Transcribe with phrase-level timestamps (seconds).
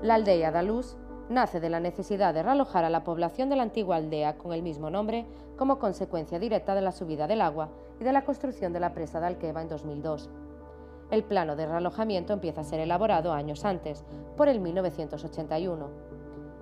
[0.00, 0.96] La aldea da Luz
[1.28, 4.62] nace de la necesidad de realojar a la población de la antigua aldea con el
[4.62, 5.26] mismo nombre
[5.56, 9.18] como consecuencia directa de la subida del agua y de la construcción de la presa
[9.18, 10.30] de Alqueva en 2002.
[11.10, 14.04] El plano de realojamiento empieza a ser elaborado años antes,
[14.36, 15.88] por el 1981.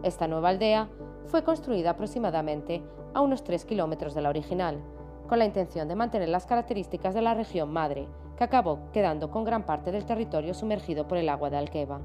[0.03, 0.89] Esta nueva aldea
[1.27, 2.83] fue construida aproximadamente
[3.13, 4.81] a unos 3 kilómetros de la original,
[5.29, 8.09] con la intención de mantener las características de la región madre,
[8.39, 12.01] que acabó quedando con gran parte del territorio sumergido por el agua de Alqueva.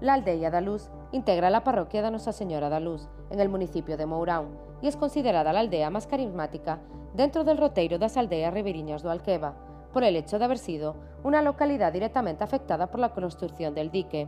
[0.00, 3.98] La aldea da Luz integra la parroquia de Nuestra Señora da Luz, en el municipio
[3.98, 4.46] de Mourão,
[4.80, 6.78] y es considerada la aldea más carismática
[7.12, 9.52] dentro del roteiro das aldeas riberiñas do Alqueva,
[9.92, 14.26] por el hecho de haber sido una localidad directamente afectada por la construcción del dique.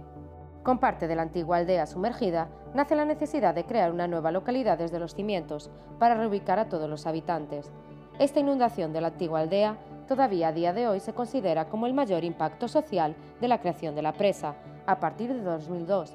[0.62, 4.76] Con parte de la antigua aldea sumergida, nace la necesidad de crear una nueva localidad
[4.76, 7.72] desde los cimientos para reubicar a todos los habitantes.
[8.18, 11.94] Esta inundación de la antigua aldea todavía a día de hoy se considera como el
[11.94, 14.54] mayor impacto social de la creación de la presa,
[14.86, 16.12] a partir de 2002.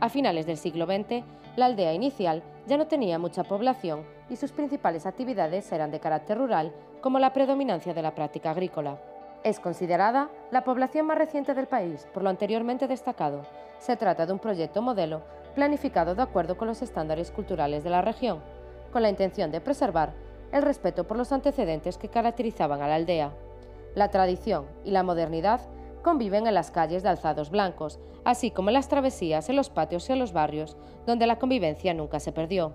[0.00, 1.24] A finales del siglo XX,
[1.56, 6.38] la aldea inicial ya no tenía mucha población y sus principales actividades eran de carácter
[6.38, 8.98] rural, como la predominancia de la práctica agrícola.
[9.44, 13.42] Es considerada la población más reciente del país, por lo anteriormente destacado.
[13.78, 15.22] Se trata de un proyecto modelo
[15.54, 18.40] planificado de acuerdo con los estándares culturales de la región,
[18.92, 20.12] con la intención de preservar
[20.52, 23.32] el respeto por los antecedentes que caracterizaban a la aldea.
[23.94, 25.60] La tradición y la modernidad
[26.02, 30.08] conviven en las calles de alzados blancos, así como en las travesías en los patios
[30.08, 32.72] y en los barrios, donde la convivencia nunca se perdió.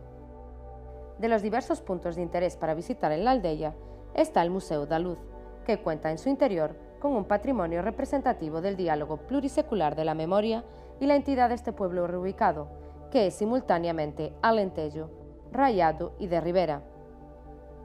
[1.20, 3.74] De los diversos puntos de interés para visitar en la aldea
[4.14, 5.20] está el Museo da Luz,
[5.66, 10.64] que cuenta en su interior con un patrimonio representativo del diálogo plurisecular de la memoria
[11.00, 12.70] y la entidad de este pueblo reubicado,
[13.12, 15.10] que es simultáneamente Alentejo,
[15.52, 16.82] Rayado y de Ribera.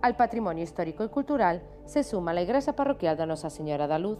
[0.02, 4.18] Al patrimonio histórico y cultural se suma la iglesia parroquial de Nuestra Señora da Luz,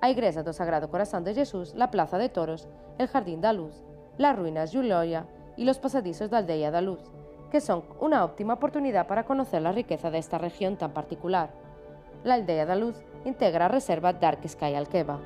[0.00, 3.84] a iglesia do Sagrado Corazón de Jesús, la Plaza de Toros, el Jardín da Luz,
[4.16, 5.26] las ruinas Juloya
[5.58, 7.12] y los pasadizos de Aldea da Luz,
[7.52, 11.50] que son una óptima oportunidad para conocer la riqueza de esta región tan particular.
[12.24, 12.96] La Aldea da Luz
[13.26, 15.20] integra a Reserva Dark Sky Alqueva.